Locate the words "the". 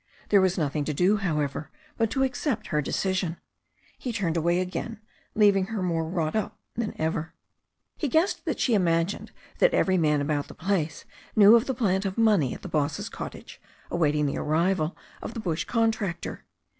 10.47-10.55, 11.67-11.75, 12.63-12.67, 14.25-14.39, 15.35-15.39